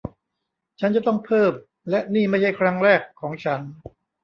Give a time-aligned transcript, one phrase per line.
[0.79, 1.51] ฉันจะต้องเพิ่ม
[1.89, 3.61] และนี่ไม่ใช่ครั้งแรกของฉัน